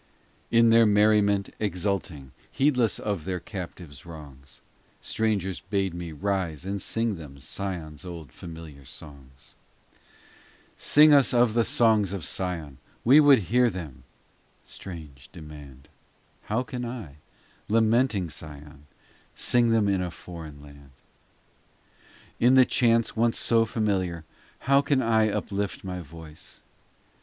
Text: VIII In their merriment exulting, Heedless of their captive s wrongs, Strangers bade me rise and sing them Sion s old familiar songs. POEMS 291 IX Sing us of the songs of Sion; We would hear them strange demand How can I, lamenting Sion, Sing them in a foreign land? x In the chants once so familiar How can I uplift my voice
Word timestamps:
VIII 0.49 0.59
In 0.61 0.69
their 0.71 0.87
merriment 0.87 1.53
exulting, 1.59 2.31
Heedless 2.51 2.97
of 2.97 3.23
their 3.23 3.39
captive 3.39 3.91
s 3.91 4.03
wrongs, 4.03 4.61
Strangers 4.99 5.59
bade 5.59 5.93
me 5.93 6.11
rise 6.11 6.65
and 6.65 6.81
sing 6.81 7.17
them 7.17 7.39
Sion 7.39 7.93
s 7.93 8.03
old 8.03 8.31
familiar 8.31 8.83
songs. 8.83 9.53
POEMS 9.91 10.03
291 10.79 10.79
IX 10.79 10.85
Sing 10.85 11.13
us 11.13 11.33
of 11.35 11.53
the 11.53 11.63
songs 11.63 12.13
of 12.13 12.25
Sion; 12.25 12.79
We 13.03 13.19
would 13.19 13.39
hear 13.53 13.69
them 13.69 14.03
strange 14.63 15.29
demand 15.31 15.87
How 16.45 16.63
can 16.63 16.83
I, 16.83 17.17
lamenting 17.69 18.27
Sion, 18.27 18.87
Sing 19.35 19.69
them 19.69 19.87
in 19.87 20.01
a 20.01 20.09
foreign 20.09 20.63
land? 20.63 20.89
x 20.95 20.99
In 22.39 22.55
the 22.55 22.65
chants 22.65 23.15
once 23.15 23.37
so 23.37 23.65
familiar 23.65 24.25
How 24.61 24.81
can 24.81 25.03
I 25.03 25.29
uplift 25.29 25.83
my 25.83 25.99
voice 26.01 26.59